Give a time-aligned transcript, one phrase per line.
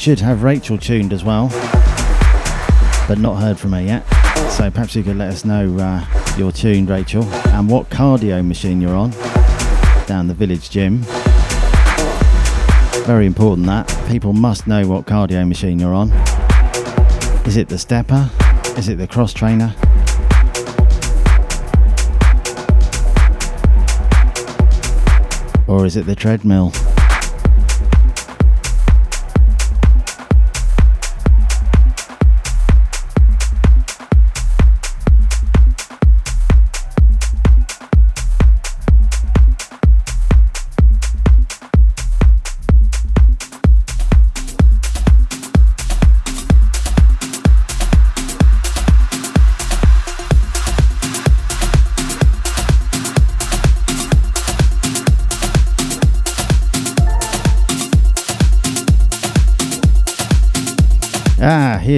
[0.09, 1.49] Should have Rachel tuned as well,
[3.07, 4.09] but not heard from her yet.
[4.53, 6.03] So perhaps you could let us know uh,
[6.39, 9.11] you're tuned, Rachel, and what cardio machine you're on
[10.07, 11.01] down the village gym.
[13.05, 13.87] Very important that.
[14.09, 16.11] People must know what cardio machine you're on.
[17.47, 18.31] Is it the stepper?
[18.79, 19.75] Is it the cross trainer?
[25.67, 26.73] Or is it the treadmill?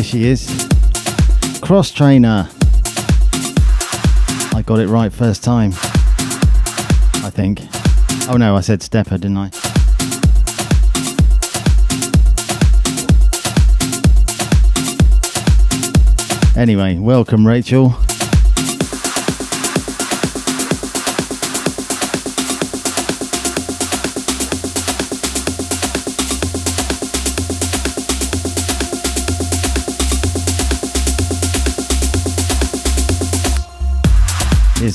[0.01, 0.69] Here she is.
[1.61, 2.49] Cross trainer.
[4.55, 5.73] I got it right first time.
[7.23, 7.61] I think.
[8.29, 9.51] Oh no, I said stepper, didn't I?
[16.59, 17.95] Anyway, welcome Rachel.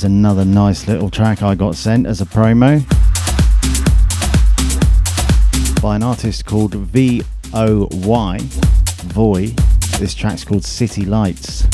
[0.06, 2.80] Another nice little track I got sent as a promo
[5.82, 8.38] by an artist called V O Y.
[9.08, 9.48] Voy.
[9.98, 11.64] This track's called City Lights.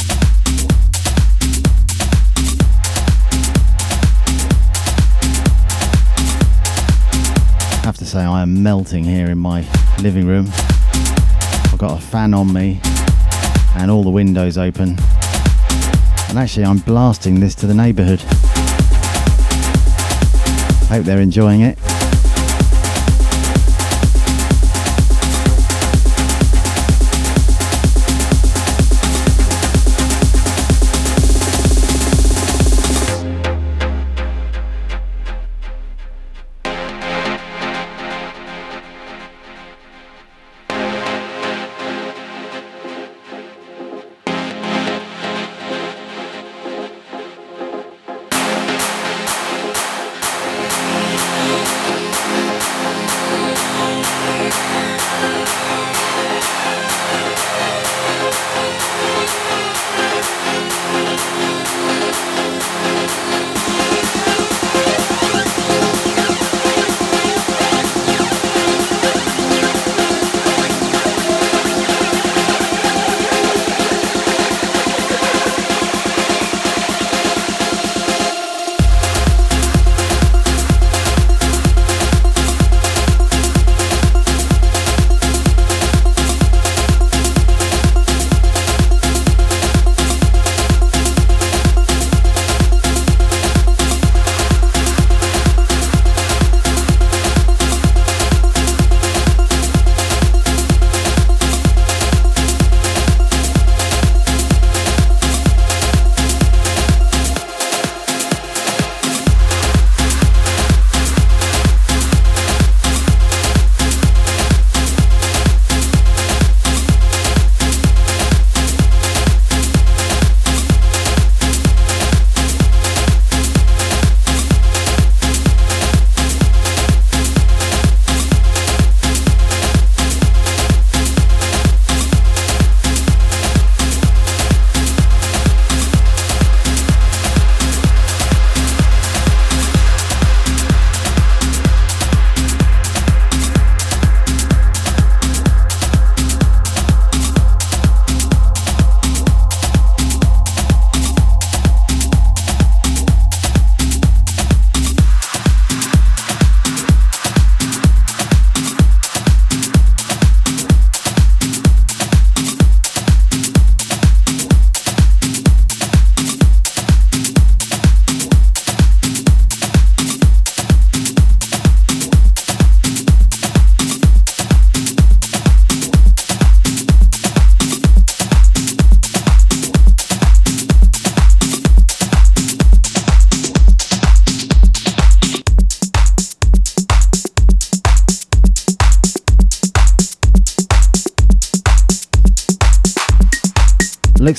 [7.71, 9.61] I have to say, I am melting here in my
[10.01, 10.47] living room.
[10.51, 12.81] I've got a fan on me
[13.77, 14.97] and all the windows open.
[16.33, 18.23] And actually, I'm blasting this to the neighbourhood.
[20.89, 21.77] Hope they're enjoying it.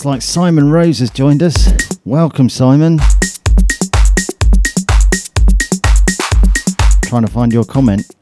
[0.03, 1.97] Looks like Simon Rose has joined us.
[2.03, 2.97] Welcome, Simon.
[7.03, 8.13] Trying to find your comment.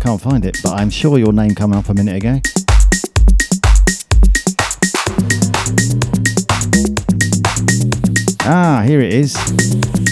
[0.00, 2.40] Can't find it, but I'm sure your name came up a minute ago.
[8.44, 10.05] Ah, here it is.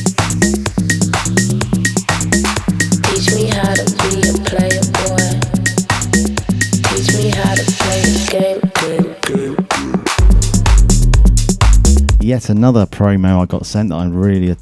[12.45, 14.55] Yet another promo I got sent that I really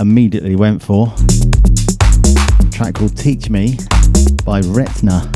[0.00, 1.12] immediately went for.
[2.58, 3.76] A track called Teach Me
[4.46, 5.30] by Retna.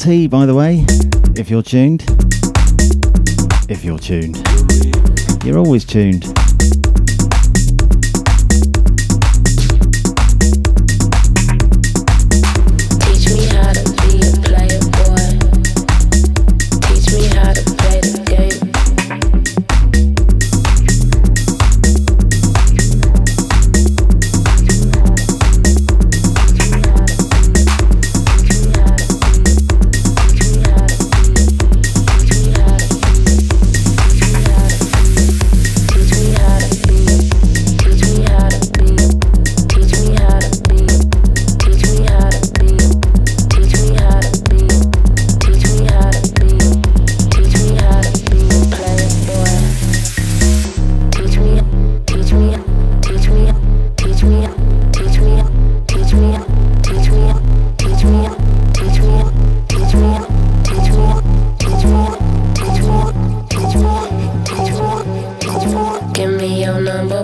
[0.00, 0.82] T, by the way,
[1.36, 2.02] if you're tuned.
[3.68, 4.38] If you're tuned.
[5.44, 6.39] You're always tuned.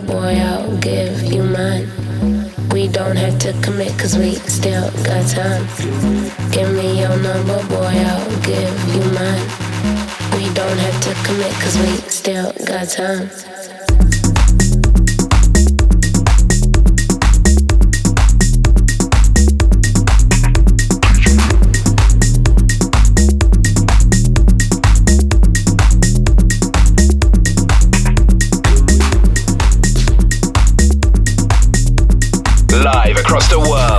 [0.07, 1.89] Boy I'll give you mine
[2.77, 5.65] we don't have to commit cause we still got time.
[6.51, 9.47] Give me your number, boy, I'll give you mine.
[10.37, 13.66] We don't have to commit cause we still got time.
[33.19, 33.96] Across the world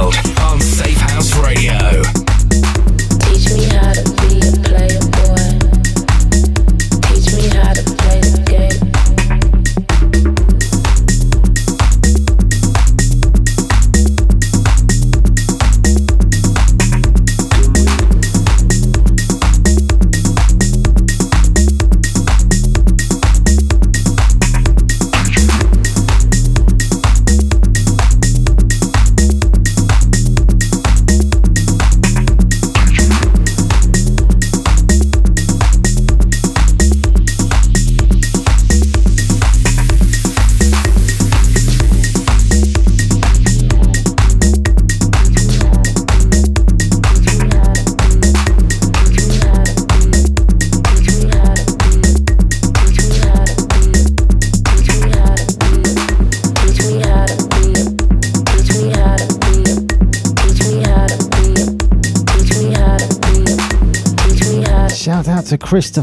[65.70, 66.02] To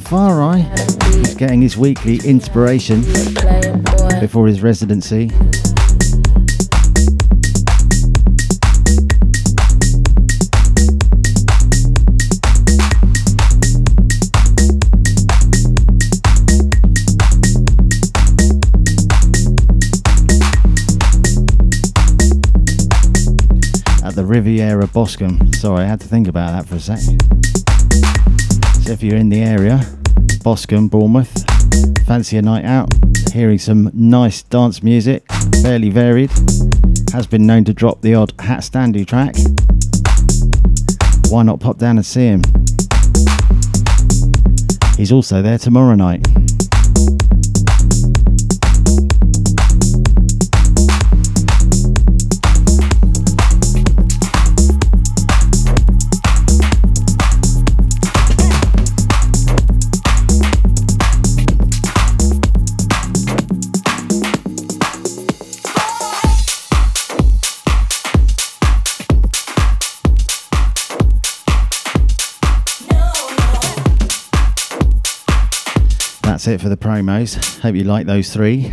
[1.06, 3.00] He's getting his weekly inspiration
[4.20, 5.30] before his residency.
[24.04, 25.54] At the Riviera Boscombe.
[25.54, 27.00] Sorry, I had to think about that for a sec.
[28.84, 29.80] So if you're in the area,
[30.42, 31.32] Boscombe, Bournemouth,
[32.06, 32.92] Fancy a night out,
[33.32, 35.24] hearing some nice dance music,
[35.62, 36.30] fairly varied.
[37.14, 39.36] Has been known to drop the odd Hat Standy track.
[41.32, 42.42] Why not pop down and see him?
[44.98, 46.43] He's also there tomorrow night.
[76.44, 77.60] That's it for the promos.
[77.60, 78.70] Hope you like those three.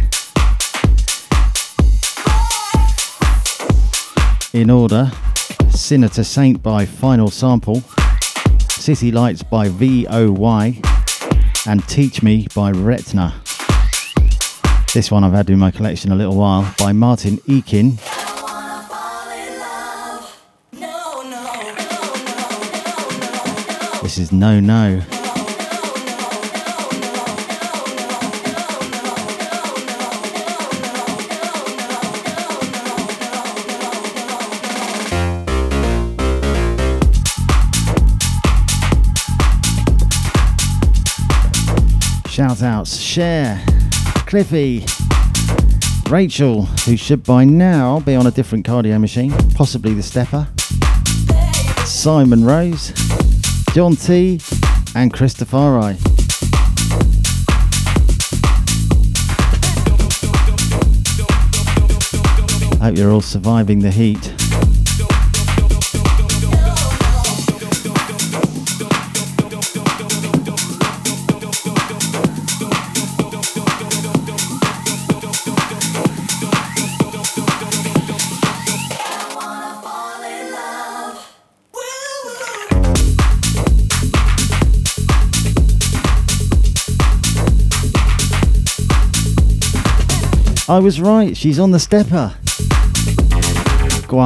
[4.52, 5.10] In order
[5.70, 7.82] Sinner to Saint by Final Sample,
[8.72, 10.82] City Lights by VOY,
[11.66, 13.32] and Teach Me by Retna.
[14.94, 17.96] This one I've had in my collection a little while by Martin Ikin.
[24.02, 25.21] This is No No.
[42.42, 43.64] Shout outs, Share,
[44.26, 44.84] Cliffy,
[46.10, 50.48] Rachel, who should by now be on a different cardio machine, possibly the stepper,
[51.86, 52.94] Simon Rose,
[53.76, 54.42] John T,
[54.96, 55.94] and Christopher I.
[62.82, 64.31] Hope you're all surviving the heat.
[90.72, 92.34] I was right, she's on the stepper.
[94.08, 94.20] Go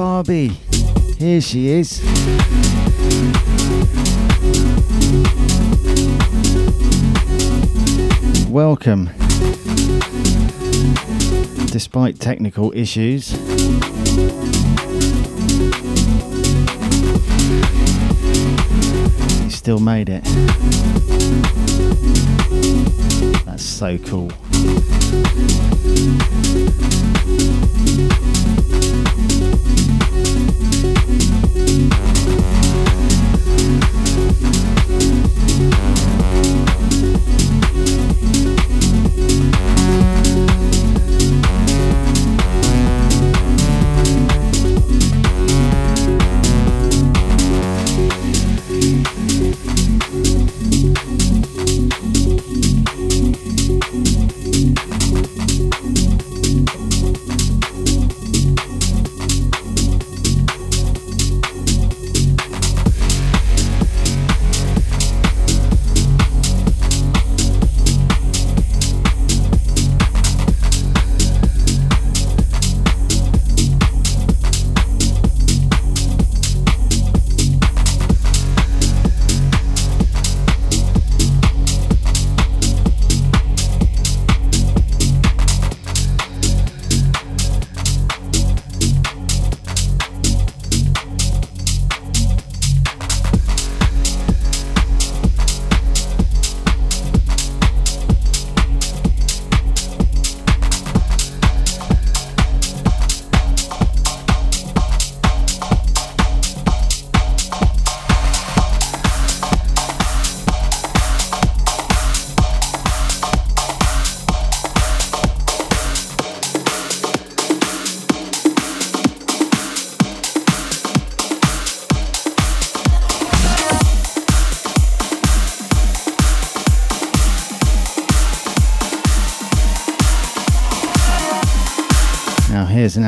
[0.00, 0.48] Barbie.
[1.18, 2.00] Here she is.
[8.48, 9.10] Welcome.
[11.66, 13.32] Despite technical issues,
[19.42, 20.24] he still made it.
[23.44, 24.30] That's so cool.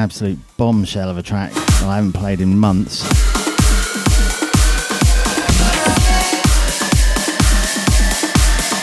[0.02, 3.04] absolute bombshell of a track that I haven't played in months.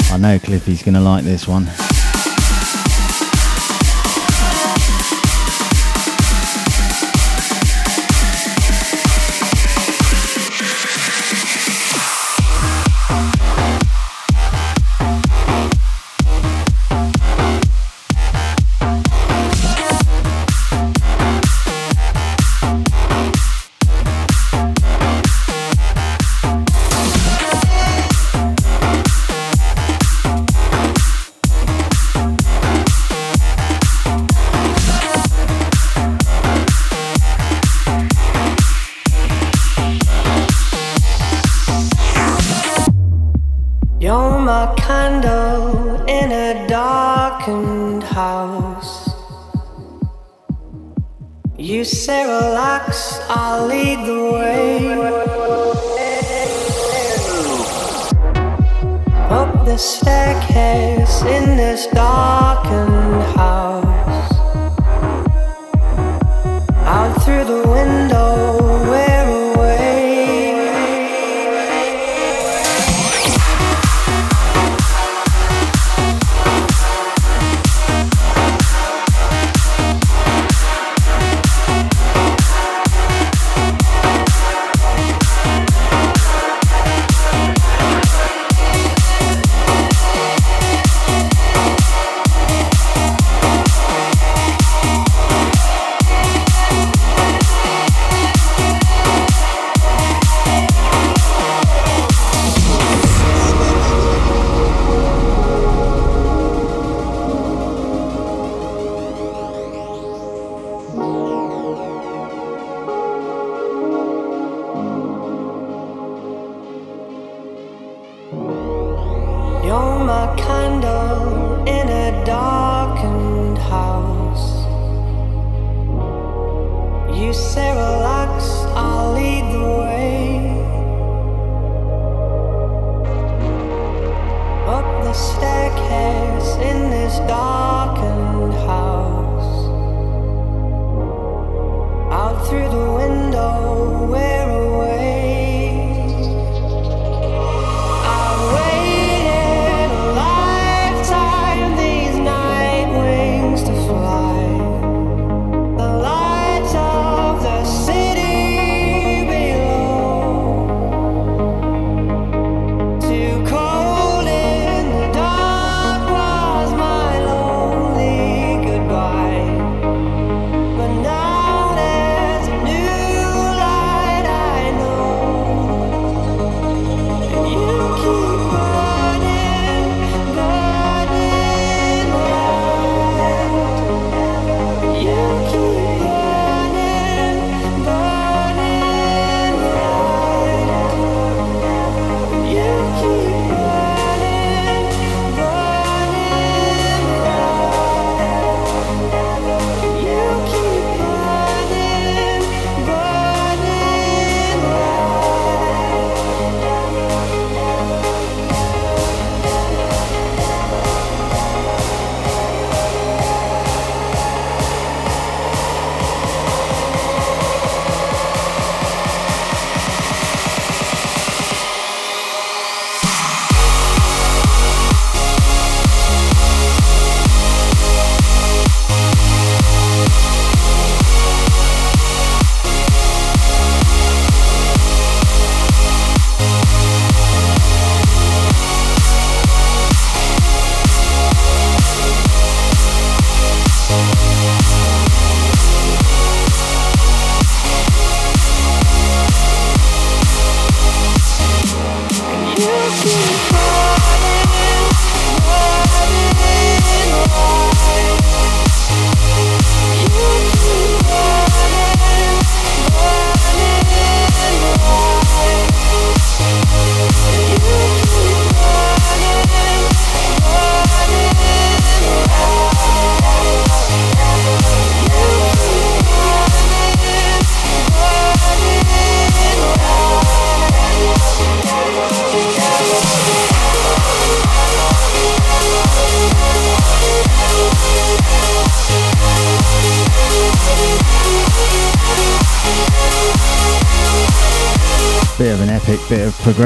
[0.09, 1.67] I know Cliffy's going to like this one.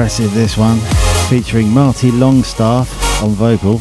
[0.04, 0.78] This one,
[1.30, 3.78] featuring Marty Longstaff on vocal.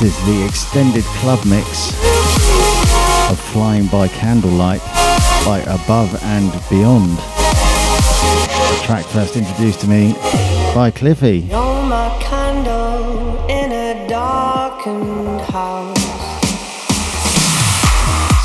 [0.00, 1.92] This is the extended club mix
[3.30, 4.80] of Flying by Candlelight
[5.44, 7.18] by Above and Beyond.
[7.18, 10.14] The track first introduced to me
[10.74, 11.40] by Cliffy.
[11.40, 15.98] You're my candle in a darkened house.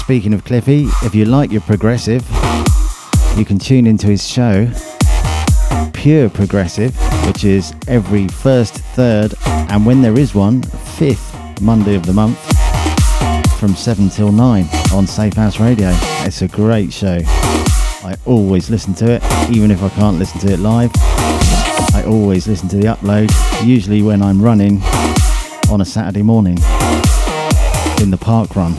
[0.02, 2.30] Speaking of Cliffy, if you like your progressive,
[3.38, 4.70] you can tune into his show,
[5.98, 12.06] Pure Progressive, which is every first, third, and when there is one, fifth Monday of
[12.06, 12.38] the month
[13.60, 15.90] from 7 till 9 on Safehouse Radio.
[16.24, 17.18] It's a great show.
[17.26, 20.92] I always listen to it, even if I can't listen to it live.
[21.96, 23.32] I always listen to the upload,
[23.66, 24.84] usually when I'm running
[25.72, 26.58] on a Saturday morning
[28.00, 28.76] in the park run.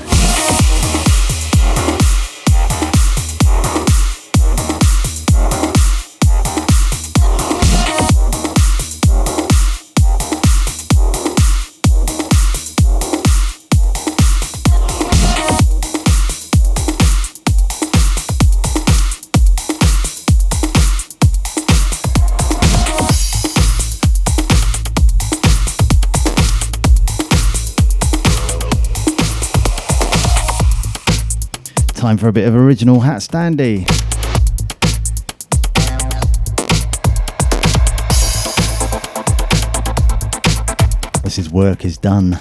[32.19, 33.87] Time for a bit of original HatStandy.
[41.23, 42.37] This is work is done.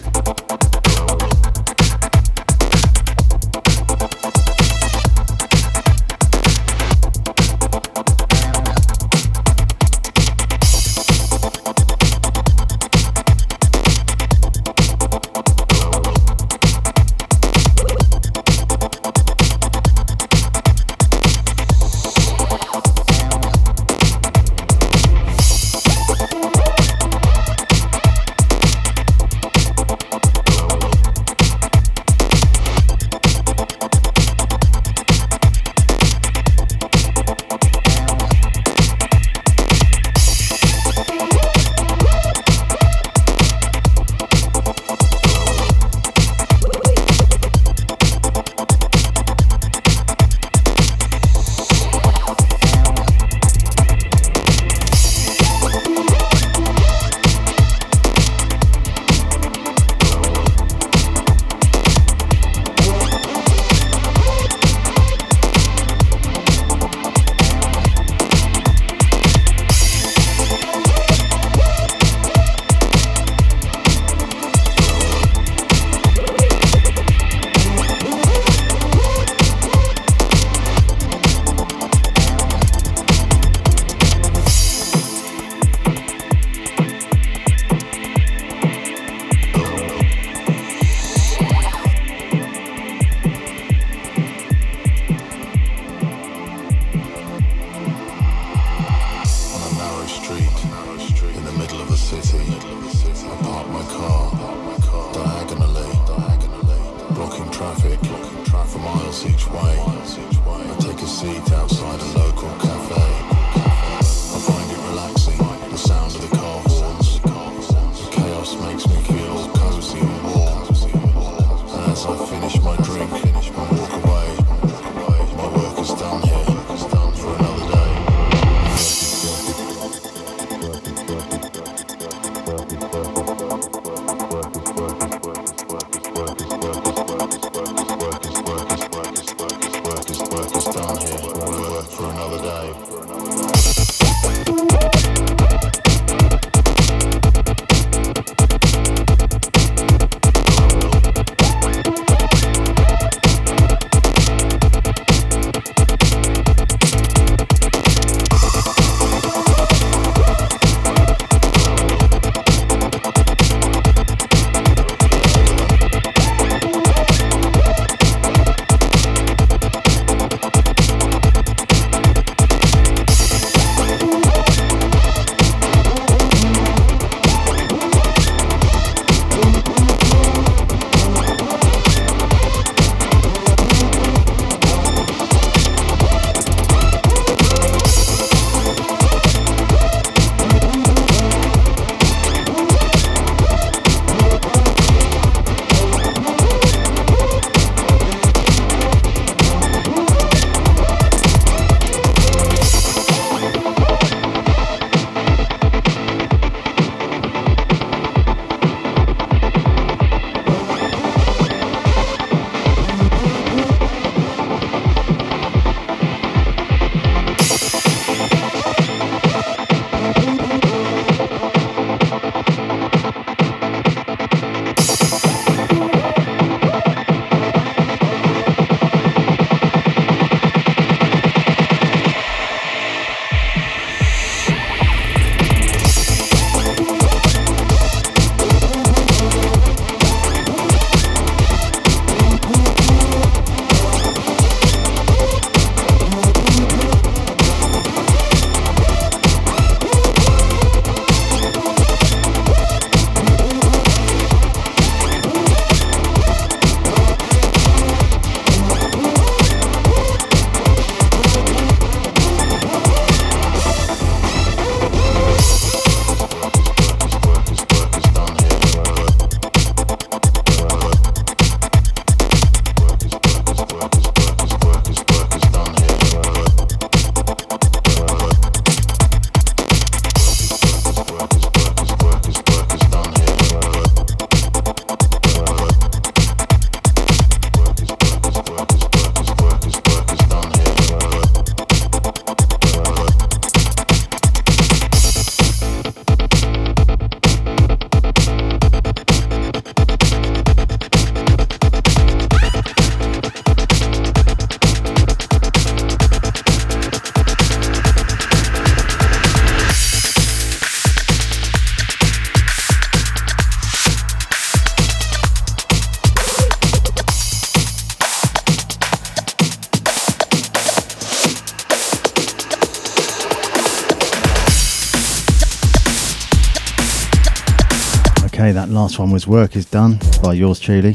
[328.88, 330.94] Last one was Work is Done by yours truly.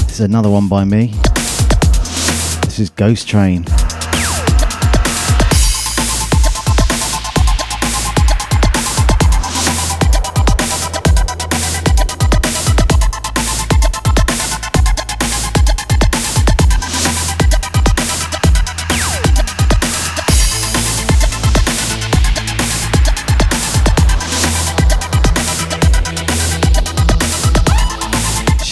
[0.00, 1.12] This is another one by me.
[2.64, 3.64] This is Ghost Train.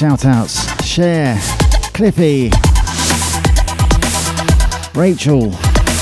[0.03, 1.39] Shout outs Cher,
[1.95, 2.51] Cliffy,
[4.97, 5.53] Rachel,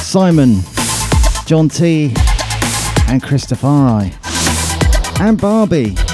[0.01, 0.61] Simon,
[1.45, 2.15] John T,
[3.09, 4.11] and Christopher
[5.21, 6.10] and Barbie.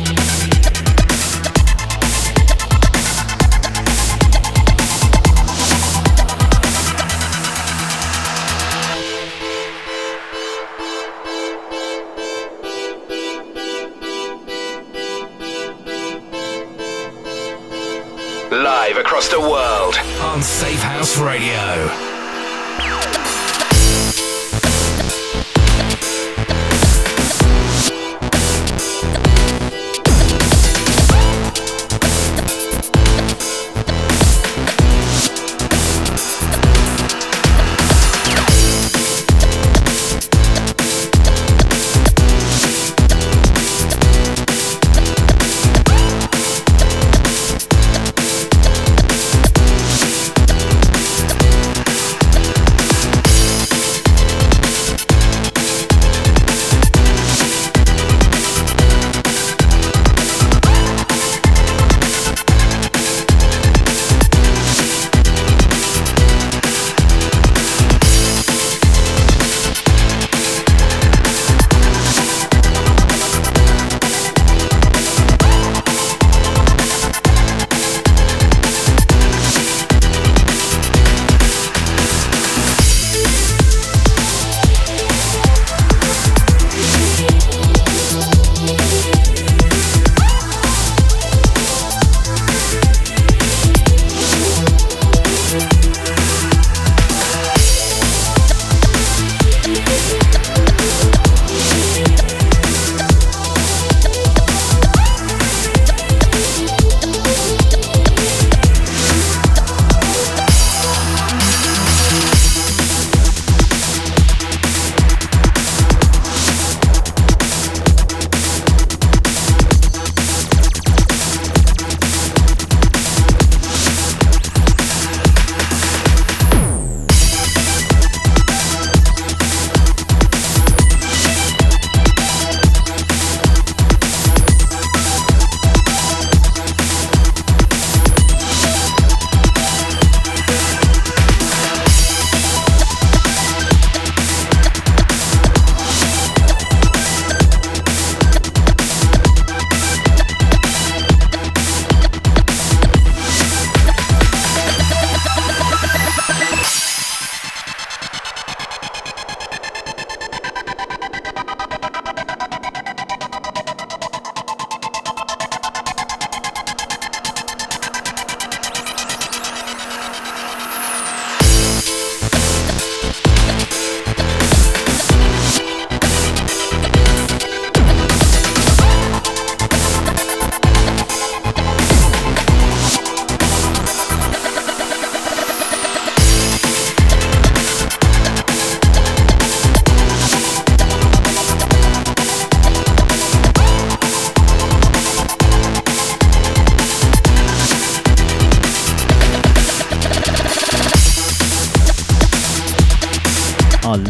[21.26, 21.95] Radio.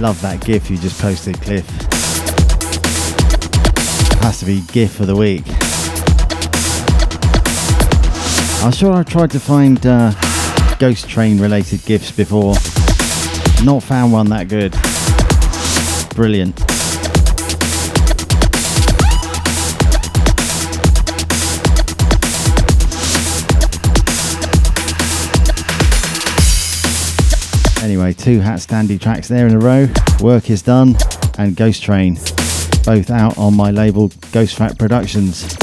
[0.06, 1.68] Love that GIF you just posted, Cliff.
[4.22, 5.42] Has to be GIF of the week.
[8.64, 10.12] I'm sure I've tried to find uh,
[10.78, 12.54] Ghost Train related GIFs before.
[13.64, 14.76] Not found one that good.
[16.14, 16.65] Brilliant.
[27.96, 29.88] Anyway, two HatStandy tracks there in a row.
[30.20, 30.96] Work is done
[31.38, 32.16] and Ghost Train,
[32.84, 35.55] both out on my label Ghost Fat Productions.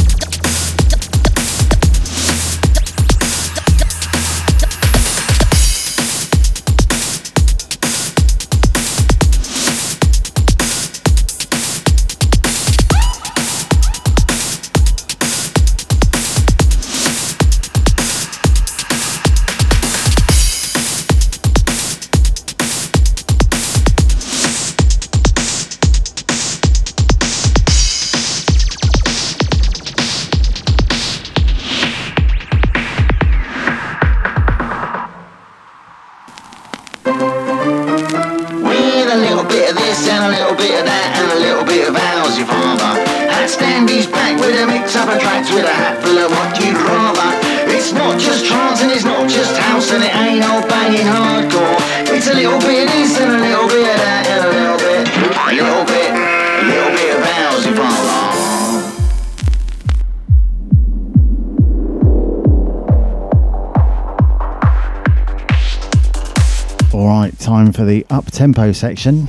[67.83, 69.27] For the up tempo section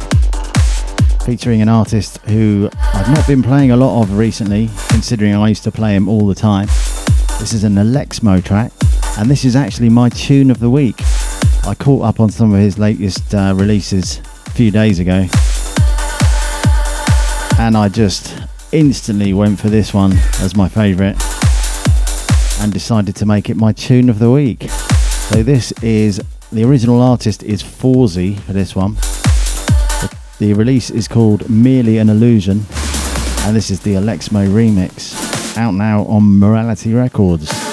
[1.26, 5.64] featuring an artist who I've not been playing a lot of recently, considering I used
[5.64, 6.68] to play him all the time.
[7.40, 8.70] This is an AlexMo track,
[9.18, 10.94] and this is actually my tune of the week.
[11.66, 15.26] I caught up on some of his latest uh, releases a few days ago,
[17.58, 18.40] and I just
[18.70, 21.16] instantly went for this one as my favourite
[22.60, 24.70] and decided to make it my tune of the week.
[24.70, 26.22] So this is
[26.54, 28.94] the original artist is Fawzy for this one.
[28.94, 32.64] The, the release is called Merely an Illusion,
[33.40, 37.63] and this is the AlexMo remix, out now on Morality Records.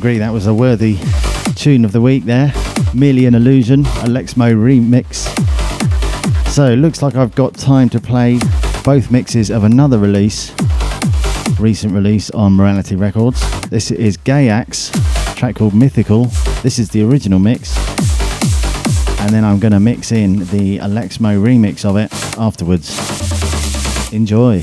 [0.00, 0.96] Agree that was a worthy
[1.56, 2.54] tune of the week there.
[2.94, 5.28] Merely an Illusion, AlexMo remix.
[6.48, 8.38] So, looks like I've got time to play
[8.82, 10.54] both mixes of another release,
[11.60, 13.42] recent release on Morality Records.
[13.68, 14.90] This is Gayax,
[15.36, 16.24] track called Mythical.
[16.62, 17.76] This is the original mix.
[19.20, 22.88] And then I'm going to mix in the AlexMo remix of it afterwards.
[24.14, 24.62] Enjoy.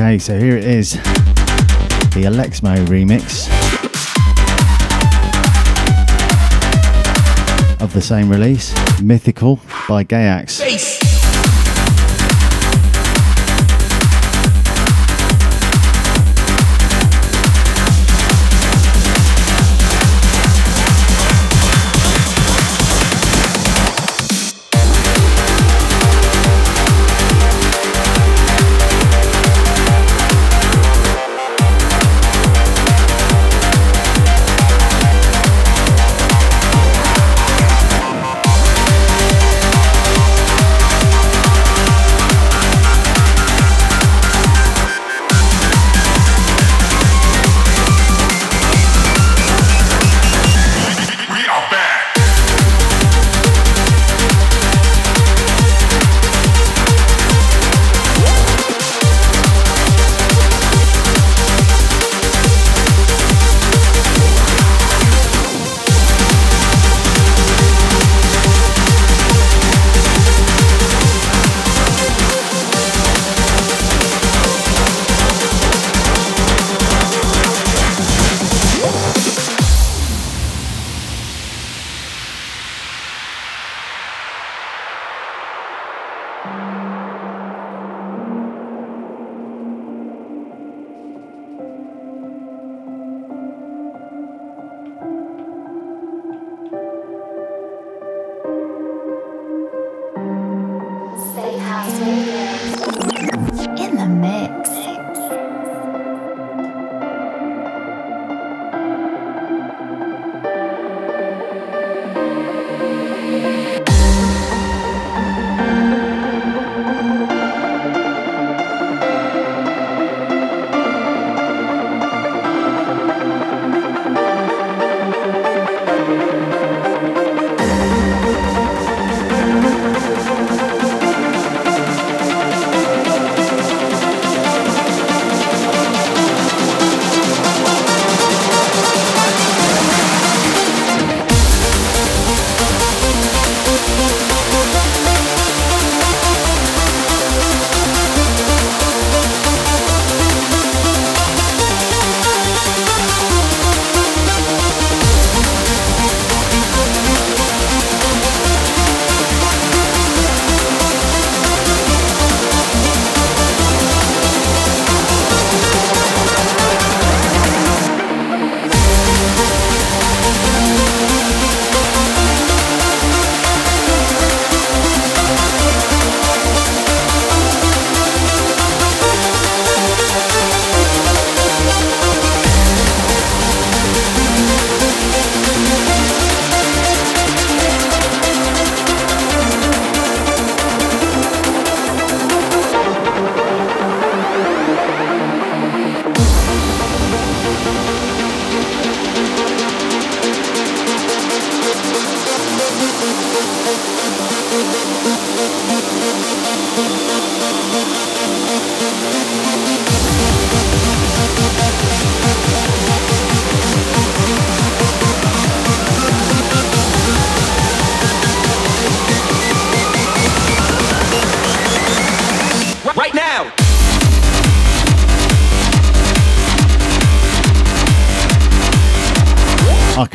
[0.00, 3.50] Okay, so here it is the AlexMo remix
[7.82, 8.72] of the same release,
[9.02, 10.62] Mythical by Gayax.
[10.62, 11.09] I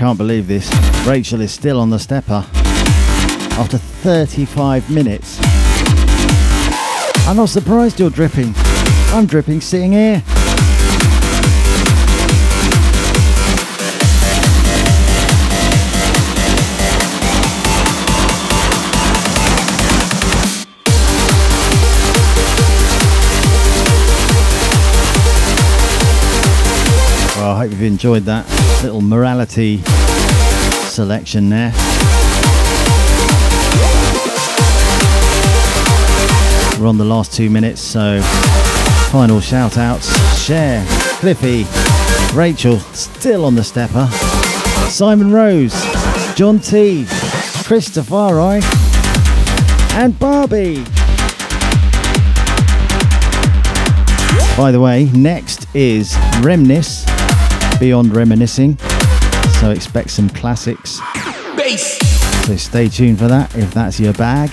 [0.05, 0.71] can't believe this.
[1.07, 2.45] Rachel is still on the stepper
[3.57, 5.39] after 35 minutes.
[7.27, 8.53] I'm not surprised you're dripping.
[9.15, 10.21] I'm dripping sitting here.
[27.45, 28.43] Well, I hope you've enjoyed that
[28.81, 29.77] little morality
[30.89, 31.71] selection there.
[36.81, 38.19] We're on the last two minutes, so
[39.11, 40.09] final shout outs.
[40.43, 40.83] Cher,
[41.19, 41.67] Cliffy,
[42.35, 44.07] Rachel, still on the stepper.
[44.89, 45.75] Simon Rose,
[46.33, 47.05] John T,
[47.63, 48.59] Christopher I,
[49.93, 50.83] and Barbie.
[54.57, 57.04] By the way, next is Remnis,
[57.79, 58.77] Beyond Reminiscing.
[59.59, 60.99] So expect some classics.
[61.55, 61.97] Bass.
[62.45, 64.49] So stay tuned for that if that's your bag.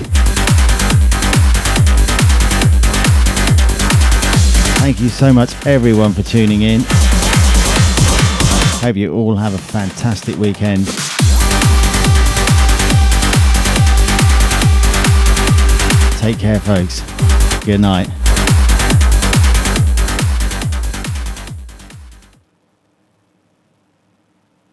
[4.79, 6.83] Thank you so much, everyone, for tuning in.
[8.81, 10.87] Hope you all have a fantastic weekend.
[16.19, 17.03] Take care, folks.
[17.65, 18.09] Good night.